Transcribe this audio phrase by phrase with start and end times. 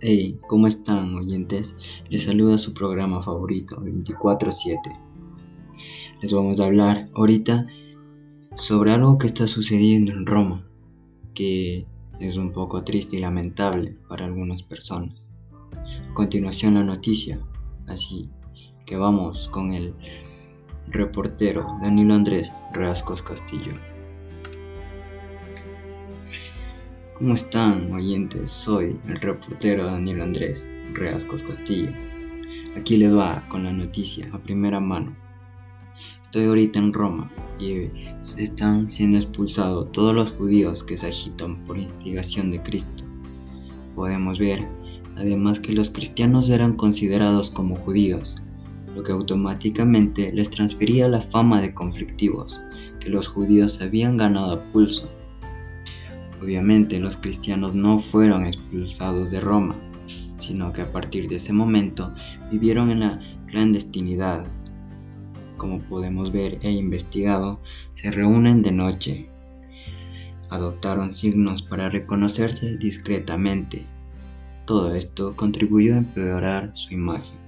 [0.00, 1.74] Hey, ¿cómo están oyentes?
[2.08, 4.78] Les saluda su programa favorito, 24-7.
[6.22, 7.66] Les vamos a hablar ahorita
[8.54, 10.64] sobre algo que está sucediendo en Roma,
[11.34, 11.84] que
[12.20, 15.26] es un poco triste y lamentable para algunas personas.
[15.72, 17.40] A continuación la noticia,
[17.88, 18.30] así
[18.86, 19.94] que vamos con el
[20.86, 23.72] reportero Danilo Andrés Rascos Castillo.
[27.18, 28.48] ¿Cómo están, oyentes?
[28.48, 31.90] Soy el reportero Daniel Andrés Reascos Castillo.
[32.76, 35.16] Aquí les va con la noticia a primera mano.
[36.26, 37.28] Estoy ahorita en Roma
[37.58, 37.90] y
[38.36, 43.02] están siendo expulsados todos los judíos que se agitan por instigación de Cristo.
[43.96, 44.68] Podemos ver,
[45.16, 48.36] además, que los cristianos eran considerados como judíos,
[48.94, 52.60] lo que automáticamente les transfería la fama de conflictivos
[53.00, 55.10] que los judíos habían ganado a pulso
[56.42, 59.74] Obviamente los cristianos no fueron expulsados de Roma,
[60.36, 62.14] sino que a partir de ese momento
[62.50, 64.46] vivieron en la clandestinidad.
[65.56, 67.60] Como podemos ver e investigado,
[67.94, 69.28] se reúnen de noche.
[70.50, 73.84] Adoptaron signos para reconocerse discretamente.
[74.64, 77.47] Todo esto contribuyó a empeorar su imagen.